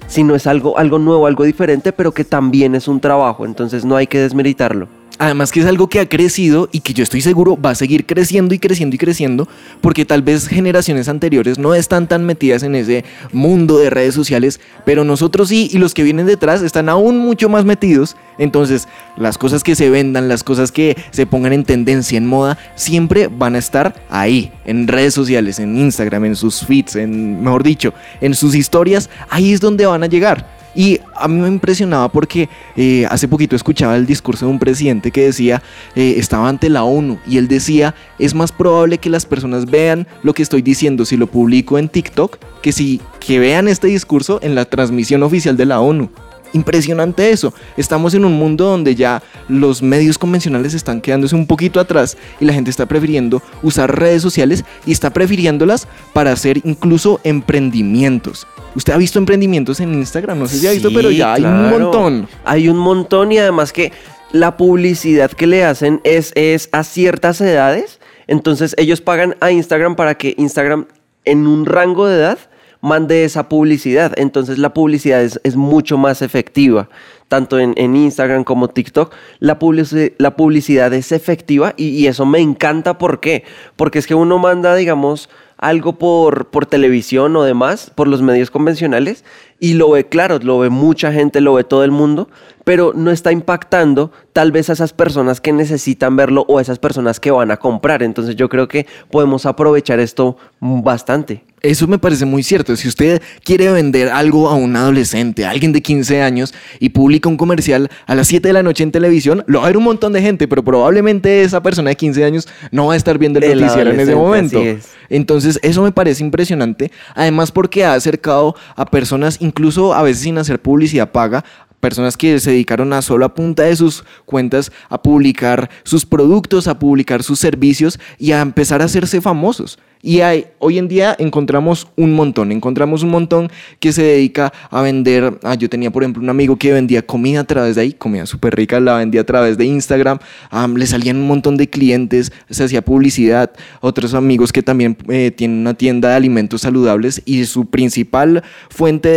[0.08, 3.96] sino es algo, algo nuevo, algo diferente, pero que también es un trabajo, entonces no
[3.96, 4.88] hay que desmeritarlo.
[5.20, 8.06] Además que es algo que ha crecido y que yo estoy seguro va a seguir
[8.06, 9.48] creciendo y creciendo y creciendo
[9.80, 14.60] porque tal vez generaciones anteriores no están tan metidas en ese mundo de redes sociales,
[14.86, 18.18] pero nosotros sí y los que vienen detrás están aún mucho más metidos.
[18.40, 22.58] Entonces las cosas que se vendan, las cosas que se pongan en tendencia, en moda,
[22.76, 27.62] siempre van a estar ahí, en redes sociales, en Instagram, en sus feeds, en, mejor
[27.62, 30.53] dicho, en sus historias, ahí es donde van a llegar.
[30.76, 35.12] Y a mí me impresionaba porque eh, hace poquito escuchaba el discurso de un presidente
[35.12, 35.62] que decía,
[35.96, 40.08] eh, estaba ante la ONU y él decía, es más probable que las personas vean
[40.24, 44.40] lo que estoy diciendo si lo publico en TikTok que si que vean este discurso
[44.42, 46.10] en la transmisión oficial de la ONU.
[46.54, 47.52] Impresionante eso.
[47.78, 52.46] Estamos en un mundo donde ya los medios convencionales están quedándose un poquito atrás y
[52.46, 58.46] la gente está prefiriendo usar redes sociales y está prefiriéndolas para hacer incluso emprendimientos.
[58.76, 61.44] Usted ha visto emprendimientos en Instagram, no sé si ha visto, Sí, pero ya hay
[61.44, 62.28] un montón.
[62.46, 63.92] Hay un montón y además que
[64.32, 68.00] la publicidad que le hacen es, es a ciertas edades.
[68.26, 70.88] Entonces ellos pagan a Instagram para que Instagram
[71.26, 72.38] en un rango de edad
[72.82, 74.14] mande esa publicidad.
[74.18, 76.90] Entonces la publicidad es, es mucho más efectiva.
[77.28, 82.26] Tanto en, en Instagram como TikTok, la, publici- la publicidad es efectiva y, y eso
[82.26, 82.98] me encanta.
[82.98, 83.44] ¿Por qué?
[83.76, 88.52] Porque es que uno manda, digamos, algo por, por televisión o demás, por los medios
[88.52, 89.24] convencionales,
[89.60, 92.30] y lo ve claro, lo ve mucha gente, lo ve todo el mundo,
[92.64, 96.80] pero no está impactando tal vez a esas personas que necesitan verlo o a esas
[96.80, 98.04] personas que van a comprar.
[98.04, 101.44] Entonces yo creo que podemos aprovechar esto bastante.
[101.62, 102.76] Eso me parece muy cierto.
[102.76, 107.30] Si usted quiere vender algo a un adolescente, a alguien de 15 años, y publica
[107.30, 109.86] un comercial a las 7 de la noche en televisión, lo va a ver un
[109.86, 113.40] montón de gente, pero probablemente esa persona de 15 años no va a estar viendo
[113.40, 114.60] el El noticiero en ese momento.
[114.60, 114.90] así es.
[115.10, 116.92] Entonces, eso me parece impresionante.
[117.16, 121.44] Además, porque ha acercado a personas, incluso a veces sin hacer publicidad paga,
[121.80, 126.68] personas que se dedicaron a solo a punta de sus cuentas a publicar sus productos,
[126.68, 129.78] a publicar sus servicios y a empezar a hacerse famosos.
[130.06, 134.82] Y hay, hoy en día encontramos un montón, encontramos un montón que se dedica a
[134.82, 135.40] vender.
[135.44, 138.26] Ah, yo tenía, por ejemplo, un amigo que vendía comida a través de ahí, comida
[138.26, 140.20] súper rica, la vendía a través de Instagram.
[140.52, 143.52] Ah, le salían un montón de clientes, se hacía publicidad.
[143.80, 149.08] Otros amigos que también eh, tienen una tienda de alimentos saludables y su principal fuente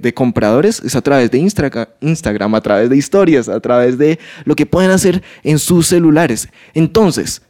[0.00, 4.54] de, compradores es a través de Instagram, a través de historias, a través de lo
[4.54, 6.48] que pueden hacer en sus celulares.
[6.74, 7.42] Entonces,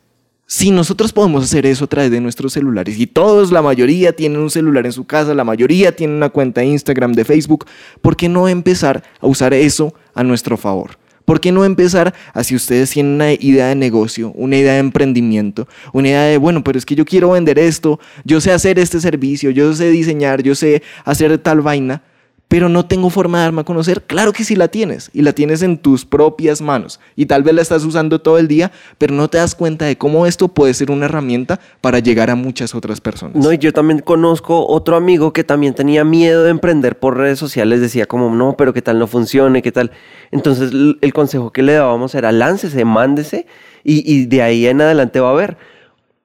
[0.51, 4.41] si nosotros podemos hacer eso a través de nuestros celulares y todos, la mayoría tienen
[4.41, 7.67] un celular en su casa, la mayoría tienen una cuenta de Instagram, de Facebook,
[8.01, 10.93] ¿por qué no empezar a usar eso a nuestro favor?
[11.27, 14.79] ¿Por qué no empezar a si ustedes tienen una idea de negocio, una idea de
[14.79, 18.79] emprendimiento, una idea de, bueno, pero es que yo quiero vender esto, yo sé hacer
[18.79, 22.03] este servicio, yo sé diseñar, yo sé hacer tal vaina,
[22.49, 24.03] pero no tengo forma de darme a conocer.
[24.03, 27.55] Claro que sí la tienes y la tienes en tus propias manos y tal vez
[27.55, 30.73] la estás usando todo el día, pero no te das cuenta de cómo esto puede
[30.75, 33.37] ser una herramienta para llegar a muchas otras personas.
[33.37, 37.39] No, y yo también conozco otro amigo que también tenía miedo de emprender por redes
[37.39, 37.81] sociales.
[37.81, 39.93] Decía como, no, pero qué tal no funcione, qué tal.
[40.31, 43.47] Entonces el consejo que le dábamos era láncese, mándese
[43.85, 45.57] y, y de ahí en adelante va a ver.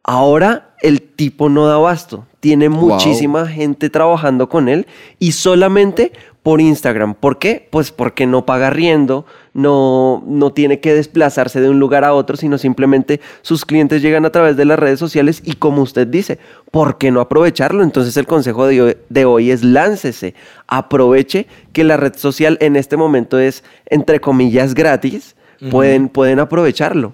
[0.04, 2.26] Ahora el tipo no da abasto.
[2.42, 2.90] Tiene Wow.
[2.90, 4.86] muchísima gente trabajando con él
[5.18, 6.12] y solamente
[6.44, 7.14] por Instagram.
[7.14, 7.70] ¿Por qué?
[7.72, 12.36] Pues porque no paga riendo, no, no tiene que desplazarse de un lugar a otro,
[12.36, 16.38] sino simplemente sus clientes llegan a través de las redes sociales y como usted dice,
[16.70, 17.82] ¿por qué no aprovecharlo?
[17.82, 20.34] Entonces el consejo de hoy, de hoy es láncese,
[20.68, 25.38] aproveche que la red social en este momento es, entre comillas, gratis,
[25.72, 27.14] pueden, pueden aprovecharlo.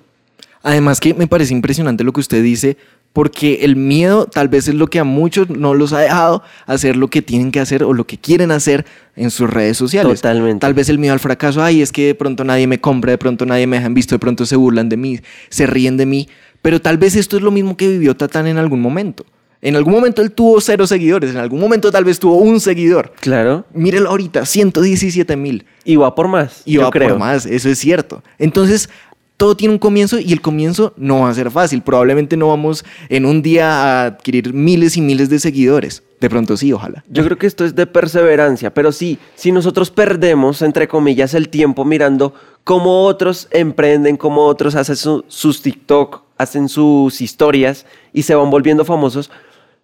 [0.61, 2.77] Además que me parece impresionante lo que usted dice,
[3.13, 6.95] porque el miedo tal vez es lo que a muchos no los ha dejado hacer
[6.95, 10.21] lo que tienen que hacer o lo que quieren hacer en sus redes sociales.
[10.21, 10.59] Totalmente.
[10.59, 13.17] Tal vez el miedo al fracaso, ay, es que de pronto nadie me compra, de
[13.17, 15.19] pronto nadie me dejan visto, de pronto se burlan de mí,
[15.49, 16.29] se ríen de mí,
[16.61, 19.25] pero tal vez esto es lo mismo que vivió Tatán en algún momento.
[19.61, 23.11] En algún momento él tuvo cero seguidores, en algún momento tal vez tuvo un seguidor.
[23.19, 23.65] Claro.
[23.73, 25.65] Mírelo ahorita, 117 mil.
[25.83, 26.61] Y va por más.
[26.63, 27.09] Y yo va creo.
[27.09, 28.23] por más, eso es cierto.
[28.37, 28.89] Entonces,
[29.39, 31.81] todo tiene un comienzo y el comienzo no va a ser fácil.
[31.81, 36.03] Probablemente no vamos en un día a adquirir miles y miles de seguidores.
[36.19, 37.05] De pronto sí, ojalá.
[37.09, 41.47] Yo creo que esto es de perseverancia, pero sí, si nosotros perdemos, entre comillas, el
[41.47, 42.33] tiempo mirando
[42.65, 48.49] cómo otros emprenden, cómo otros hacen su- sus TikTok, hacen sus historias y se van
[48.49, 49.31] volviendo famosos,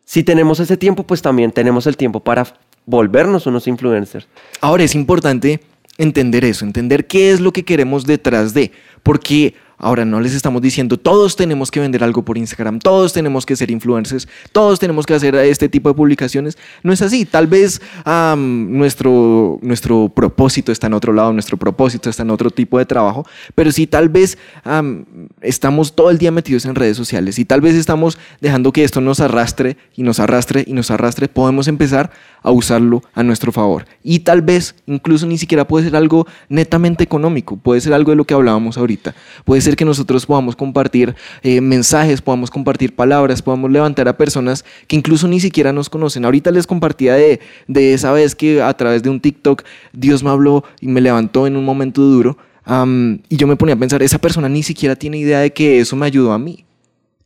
[0.04, 2.46] si tenemos ese tiempo, pues también tenemos el tiempo para
[2.86, 4.28] volvernos unos influencers.
[4.60, 5.62] Ahora es importante
[5.98, 8.74] entender eso, entender qué es lo que queremos detrás de,
[9.06, 9.54] porque
[9.86, 13.56] ahora no les estamos diciendo todos tenemos que vender algo por Instagram, todos tenemos que
[13.56, 16.58] ser influencers, todos tenemos que hacer este tipo de publicaciones.
[16.82, 17.80] No es así, tal vez
[18.36, 23.28] nuestro, nuestro propósito está en otro lado, nuestro propósito está en otro tipo de trabajo,
[23.54, 25.06] pero si tal vez am,
[25.42, 29.02] estamos todo el día metidos en redes sociales y tal vez estamos dejando que esto
[29.02, 33.86] nos arrastre y nos arrastre y nos arrastre, podemos empezar a usarlo a nuestro favor.
[34.04, 38.16] Y tal vez incluso ni siquiera puede ser algo netamente económico, puede ser algo de
[38.16, 39.14] lo que hablábamos ahorita.
[39.46, 44.66] Puede ser que nosotros podamos compartir eh, mensajes, podamos compartir palabras, podamos levantar a personas
[44.88, 46.26] que incluso ni siquiera nos conocen.
[46.26, 50.30] Ahorita les compartía de, de esa vez que a través de un TikTok Dios me
[50.30, 52.38] habló y me levantó en un momento duro.
[53.30, 55.96] y yo me ponía a pensar, esa persona ni siquiera tiene idea de que eso
[55.96, 56.66] me ayudó a mí.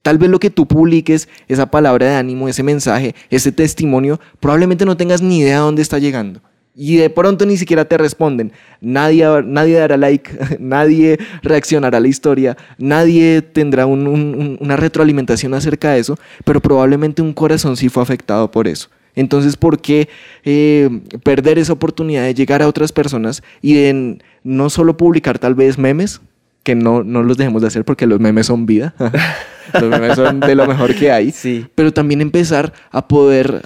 [0.01, 4.85] Tal vez lo que tú publiques, esa palabra de ánimo, ese mensaje, ese testimonio, probablemente
[4.85, 6.41] no tengas ni idea de dónde está llegando.
[6.81, 8.53] Y de pronto ni siquiera te responden.
[8.79, 14.77] Nadie, nadie dará like, nadie reaccionará a la historia, nadie tendrá un- un- un- una
[14.77, 18.87] retroalimentación acerca de eso, pero probablemente un corazón sí fue afectado por eso.
[19.13, 20.07] Entonces, ¿por qué
[20.45, 20.89] eh,
[21.23, 25.77] perder esa oportunidad de llegar a otras personas y de no solo publicar tal vez
[25.77, 26.21] memes,
[26.63, 28.93] que no, no los dejemos de hacer porque los memes son vida.
[29.73, 31.31] los memes son de lo mejor que hay.
[31.31, 31.65] Sí.
[31.75, 33.61] Pero también empezar a poder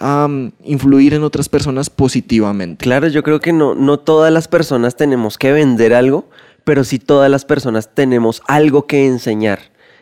[0.63, 2.83] influir en otras personas positivamente.
[2.83, 6.29] Claro, yo creo que no, no todas las personas tenemos que vender algo,
[6.63, 9.59] pero sí todas las personas tenemos algo que enseñar.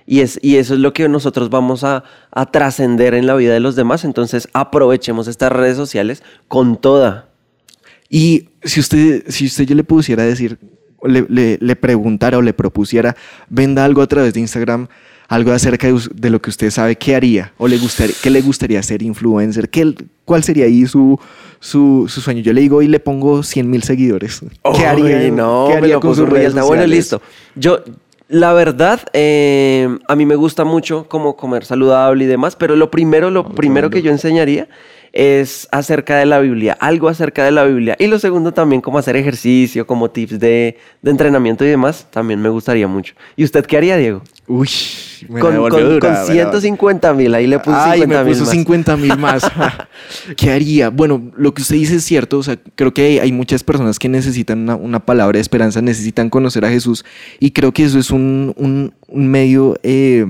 [0.07, 3.53] Y, es, y eso es lo que nosotros vamos a, a trascender en la vida
[3.53, 4.03] de los demás.
[4.03, 7.29] Entonces aprovechemos estas redes sociales con toda.
[8.09, 10.57] Y si usted, si usted yo le pusiera a decir,
[11.03, 13.15] le- le preguntara o le propusiera,
[13.49, 14.87] venda algo a través de Instagram,
[15.31, 17.53] algo acerca de, lo que usted sabe, ¿qué haría?
[17.57, 19.69] ¿O le gustaría, qué le gustaría ser influencer?
[19.69, 21.17] ¿Qué, ¿Cuál sería ahí su,
[21.61, 22.41] su, su sueño?
[22.41, 24.41] Yo le digo y le pongo 100 mil seguidores.
[24.75, 26.53] ¿Qué haría, no, ¿qué me haría lo con sus redes.
[26.53, 27.21] Bueno, listo.
[27.55, 27.79] Yo,
[28.27, 32.91] la verdad, eh, a mí me gusta mucho como comer saludable y demás, pero lo
[32.91, 34.67] primero, lo primero que yo enseñaría
[35.13, 37.95] es acerca de la Biblia, algo acerca de la Biblia.
[37.99, 42.41] Y lo segundo también como hacer ejercicio, como tips de, de entrenamiento y demás, también
[42.41, 43.13] me gustaría mucho.
[43.35, 44.21] ¿Y usted qué haría, Diego?
[44.47, 44.69] Uy,
[45.29, 48.23] me con con, dura, con me la- 150 mil, ahí le puse Ay, 50 me
[48.23, 48.51] mil puso más.
[48.51, 49.51] 50 mil más.
[50.37, 50.89] ¿Qué haría?
[50.89, 52.37] Bueno, lo que usted dice es cierto.
[52.39, 55.81] O sea, creo que hay, hay muchas personas que necesitan una, una palabra de esperanza,
[55.81, 57.05] necesitan conocer a Jesús.
[57.39, 60.25] Y creo que eso es un, un- un medio eh,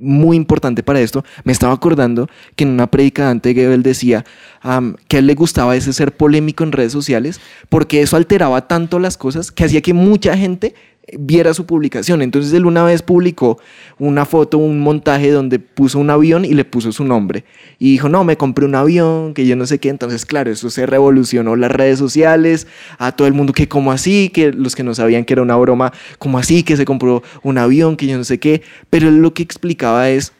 [0.00, 1.24] muy importante para esto.
[1.44, 4.24] Me estaba acordando que en una predicadante Gebel decía
[5.08, 8.98] que a él le gustaba ese ser polémico en redes sociales porque eso alteraba tanto
[8.98, 10.74] las cosas que hacía que mucha gente
[11.18, 12.22] viera su publicación.
[12.22, 13.58] Entonces él una vez publicó
[13.98, 17.44] una foto, un montaje donde puso un avión y le puso su nombre.
[17.78, 19.88] Y dijo, no, me compré un avión, que yo no sé qué.
[19.88, 22.66] Entonces, claro, eso se revolucionó las redes sociales,
[22.98, 25.56] a todo el mundo que como así, que los que no sabían que era una
[25.56, 28.62] broma, como así, que se compró un avión, que yo no sé qué.
[28.90, 30.32] Pero lo que explicaba es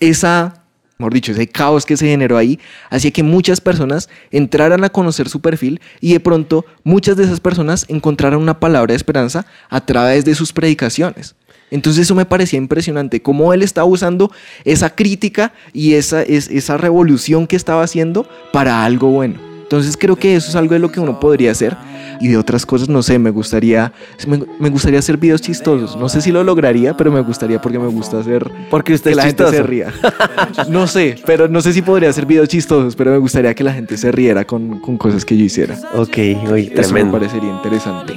[0.00, 0.61] esa
[1.02, 2.58] mejor dicho, ese caos que se generó ahí,
[2.90, 7.40] hacía que muchas personas entraran a conocer su perfil y de pronto muchas de esas
[7.40, 11.34] personas encontraran una palabra de esperanza a través de sus predicaciones.
[11.70, 14.30] Entonces eso me parecía impresionante, cómo él estaba usando
[14.64, 19.51] esa crítica y esa, es- esa revolución que estaba haciendo para algo bueno.
[19.72, 21.74] Entonces creo que eso es algo de lo que uno podría hacer
[22.20, 23.90] y de otras cosas, no sé, me gustaría,
[24.28, 25.96] me, me gustaría hacer videos chistosos.
[25.96, 29.16] No sé si lo lograría, pero me gustaría porque me gusta hacer Porque usted que
[29.16, 29.66] la gente se chistoso.
[29.66, 29.92] ría.
[30.68, 33.72] No sé, pero no sé si podría hacer videos chistosos, pero me gustaría que la
[33.72, 35.74] gente se riera con, con cosas que yo hiciera.
[35.94, 37.12] Ok, uy, Eso me tremendo.
[37.18, 38.12] parecería interesante.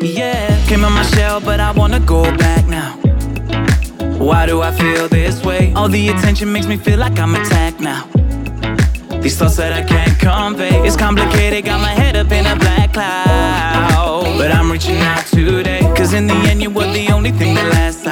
[0.00, 2.96] Yeah, came in my shell, but I wanna go back now.
[4.18, 5.70] Why do I feel this way?
[5.76, 8.06] All the attention makes me feel like I'm attacked now.
[9.22, 10.86] These thoughts that I can't convey.
[10.86, 14.38] It's complicated, got my head up in a black cloud.
[14.38, 17.72] But I'm reaching out today, cause in the end, you were the only thing that
[17.72, 18.05] lasts.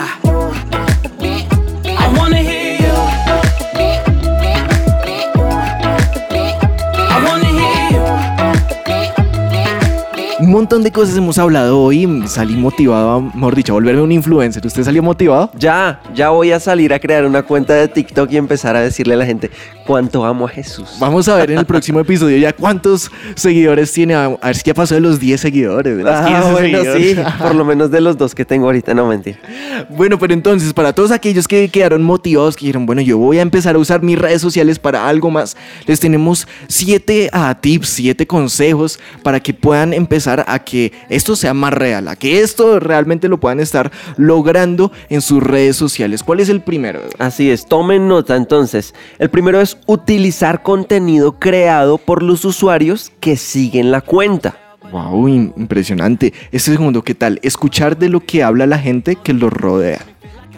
[10.54, 12.08] Montón de cosas hemos hablado hoy.
[12.26, 14.64] Salí motivado, a, mejor dicho, a volverme un influencer.
[14.64, 15.50] ¿Usted salió motivado?
[15.58, 19.14] Ya, ya voy a salir a crear una cuenta de TikTok y empezar a decirle
[19.14, 19.50] a la gente
[19.84, 20.96] cuánto amo a Jesús.
[21.00, 24.14] Vamos a ver en el próximo episodio ya cuántos seguidores tiene.
[24.14, 25.96] A ver si ya pasó de los 10 seguidores.
[25.96, 29.06] De Ah, 15 bueno, sí, por lo menos de los dos que tengo ahorita, no
[29.06, 29.38] mentir.
[29.90, 33.42] Bueno, pero entonces, para todos aquellos que quedaron motivados, que dijeron, bueno, yo voy a
[33.42, 38.26] empezar a usar mis redes sociales para algo más, les tenemos siete ah, tips, siete
[38.26, 43.28] consejos para que puedan empezar a que esto sea más real, a que esto realmente
[43.28, 46.22] lo puedan estar logrando en sus redes sociales.
[46.22, 47.00] ¿Cuál es el primero?
[47.18, 48.94] Así es, tomen nota entonces.
[49.18, 54.56] El primero es utilizar contenido creado por los usuarios que siguen la cuenta.
[54.92, 56.32] Wow, im- impresionante.
[56.52, 57.40] Este segundo, ¿qué tal?
[57.42, 60.00] Escuchar de lo que habla la gente que los rodea.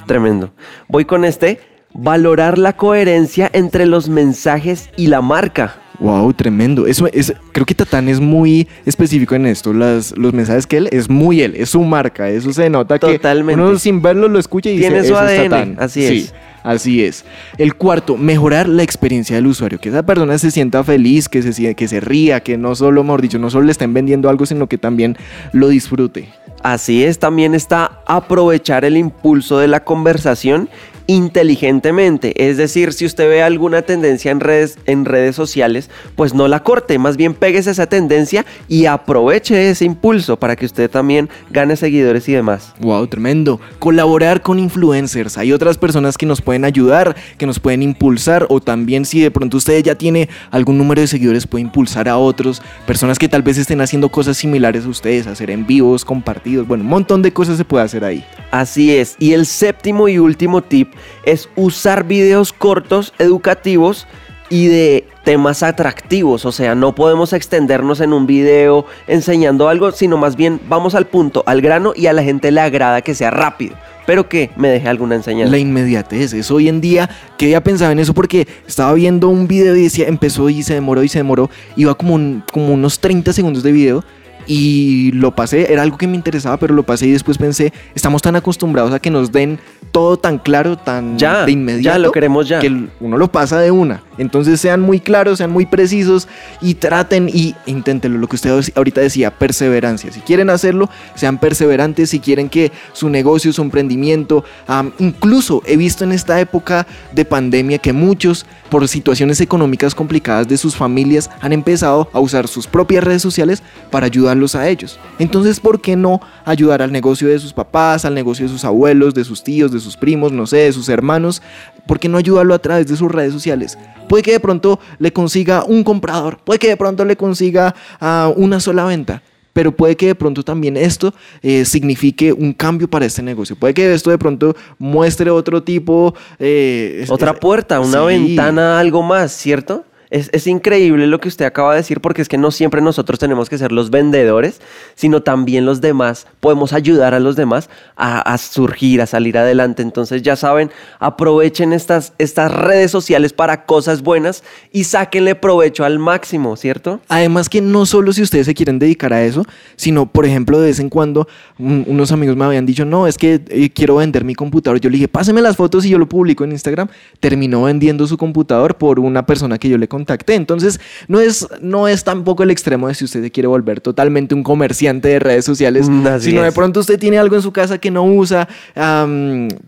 [0.07, 0.53] Tremendo.
[0.89, 1.61] Voy con este.
[1.95, 5.77] Valorar la coherencia entre los mensajes y la marca.
[5.99, 6.87] Wow, tremendo.
[6.87, 9.73] Eso es, creo que Tatán es muy específico en esto.
[9.73, 12.29] Las, los mensajes que él es muy él, es su marca.
[12.29, 13.63] Eso se nota que Totalmente.
[13.63, 15.77] uno sin verlo lo escucha y Tiene dice, su "Eso es ADN", Tatán".
[15.79, 16.35] así Sí, es.
[16.63, 17.25] así es.
[17.57, 19.79] El cuarto, mejorar la experiencia del usuario.
[19.79, 23.23] Que esa persona se sienta feliz, que se, que se ría, que no solo, mejor
[23.23, 25.17] dicho, no solo le estén vendiendo algo, sino que también
[25.53, 26.29] lo disfrute.
[26.63, 30.69] Así es, también está aprovechar el impulso de la conversación
[31.07, 32.49] inteligentemente.
[32.49, 36.63] Es decir, si usted ve alguna tendencia en redes, en redes sociales, pues no la
[36.63, 41.77] corte, más bien pegues esa tendencia y aproveche ese impulso para que usted también gane
[41.77, 42.75] seguidores y demás.
[42.81, 43.61] Wow, tremendo.
[43.79, 45.39] Colaborar con influencers.
[45.39, 49.31] Hay otras personas que nos pueden ayudar, que nos pueden impulsar o también si de
[49.31, 53.43] pronto usted ya tiene algún número de seguidores puede impulsar a otros, personas que tal
[53.43, 57.33] vez estén haciendo cosas similares a ustedes, hacer en vivos, compartidos, bueno, un montón de
[57.33, 58.25] cosas se puede hacer ahí.
[58.51, 59.17] Así es.
[59.19, 64.07] Y el séptimo y último tip es usar videos cortos, educativos
[64.49, 66.45] y de temas atractivos.
[66.45, 71.07] O sea, no podemos extendernos en un video enseñando algo, sino más bien vamos al
[71.07, 73.75] punto, al grano y a la gente le agrada que sea rápido,
[74.07, 75.51] pero que me deje alguna enseñanza.
[75.51, 79.49] La inmediatez, es hoy en día que ya pensaba en eso porque estaba viendo un
[79.49, 83.01] video y decía, empezó y se demoró y se demoró, iba como, un- como unos
[83.01, 84.05] 30 segundos de video
[84.47, 88.23] y lo pasé, era algo que me interesaba, pero lo pasé y después pensé, estamos
[88.23, 89.59] tan acostumbrados a que nos den
[89.93, 92.59] todo tan claro, tan Ya, de inmediato, ya lo queremos ya.
[92.61, 94.03] que uno lo pasa de una.
[94.19, 96.29] Entonces sean muy claros, sean muy precisos
[96.61, 100.13] y traten y inténtenlo, lo que usted ahorita decía, perseverancia.
[100.13, 105.77] Si quieren hacerlo, sean perseverantes, si quieren que su negocio, su emprendimiento, am, incluso he
[105.77, 111.31] visto en esta época de pandemia que muchos, por situaciones económicas complicadas de sus familias,
[111.41, 114.99] han empezado a usar sus propias redes sociales para ayudarlos a ellos.
[115.19, 119.15] Entonces, ¿por qué no ayudar al negocio de sus papás, al negocio de sus abuelos,
[119.15, 121.43] de sus tíos, de sus primos, no sé, de sus hermanos?
[121.87, 123.79] ¿Por qué no ayudarlo a través de sus redes sociales?
[124.09, 128.33] Puede que de pronto le consiga un comprador, puede que de pronto le consiga ah,
[128.37, 129.23] una sola venta.
[129.53, 133.57] Pero puede que de pronto también esto eh, signifique un cambio para este negocio.
[133.57, 136.15] Puede que esto de pronto muestre otro tipo.
[136.39, 138.07] eh, Otra puerta, una sí.
[138.07, 139.87] ventana, algo más, ¿cierto?
[140.11, 143.19] Es, es increíble lo que usted acaba de decir porque es que no siempre nosotros
[143.19, 144.61] tenemos que ser los vendedores,
[144.95, 146.27] sino también los demás.
[146.41, 149.83] Podemos ayudar a los demás a, surgir, a salir adelante.
[149.83, 154.43] Entonces ya saben, aprovechen estas, estas redes sociales para cosas buenas
[154.73, 157.01] y sáquenle provecho al máximo, ¿cierto?
[157.09, 159.45] Además que no solo si ustedes se quieren dedicar a eso,
[159.77, 161.27] sino, por ejemplo, de vez en cuando
[161.59, 164.81] un- unos amigos me habían dicho, no, es que eh, quiero vender mi computador.
[164.81, 166.89] Yo le dije, páseme las fotos y yo lo publico en Instagram.
[167.21, 170.35] Terminó vendiendo su computador por una persona que yo le contacté.
[170.35, 174.35] Entonces, no es, no es tampoco el extremo de si usted se quiere volver totalmente
[174.35, 177.79] un comerciante de redes sociales, Mm, sino de pronto usted tiene algo en su casa
[177.79, 178.49] que no usa,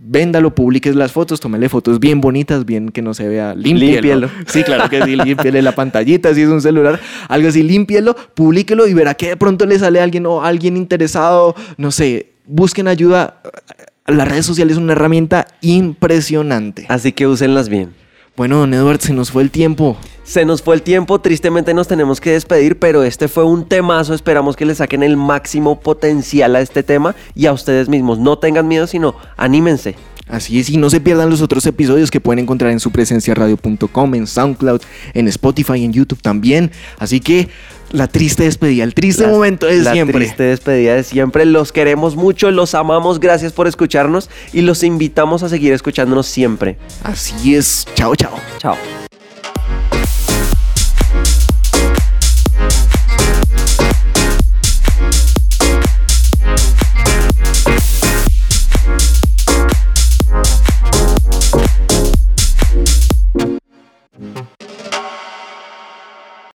[0.01, 4.29] véndalo, publique las fotos, tómele fotos bien bonitas, bien que no se vea, límpielo.
[4.29, 4.31] Límpielo.
[4.47, 8.87] Sí, claro que sí, límpiele la pantallita, si es un celular, algo así, límpielo, publíquelo
[8.87, 13.41] y verá que de pronto le sale alguien o alguien interesado, no sé, busquen ayuda.
[14.07, 16.87] Las redes sociales son una herramienta impresionante.
[16.89, 17.93] Así que úsenlas bien.
[18.39, 19.97] Bueno, don Edward, se nos fue el tiempo.
[20.23, 24.15] Se nos fue el tiempo, tristemente nos tenemos que despedir, pero este fue un temazo.
[24.15, 28.21] Esperamos que le saquen el máximo potencial a este tema y a ustedes mismos.
[28.21, 29.97] No tengan miedo, sino anímense.
[30.29, 34.27] Así es, y no se pierdan los otros episodios que pueden encontrar en supresenciaradio.com, en
[34.27, 34.83] SoundCloud,
[35.15, 36.71] en Spotify, en YouTube también.
[36.99, 37.49] Así que
[37.93, 40.19] la triste despedida, el triste La- momento de la siempre.
[40.19, 41.45] triste despedida de siempre.
[41.47, 43.21] Los queremos mucho, los amamos.
[43.21, 46.77] Gracias por escucharnos y los invitamos a seguir escuchándonos siempre.
[47.03, 48.35] Así es, chao, chao.
[48.59, 49.08] Chao.